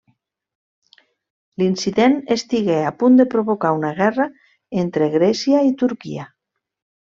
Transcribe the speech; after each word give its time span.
L'incident 1.63 2.15
estigué 2.37 2.79
a 2.87 2.93
punt 3.03 3.21
de 3.21 3.27
provocar 3.35 3.75
una 3.83 3.95
guerra 4.03 4.29
entre 4.85 5.13
Grècia 5.21 5.65
i 5.73 5.75
Turquia. 5.87 6.31